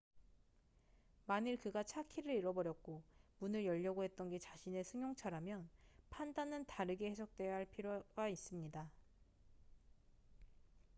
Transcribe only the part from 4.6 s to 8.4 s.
승용차라면 판단은 다르게 해석되어야 할 필요가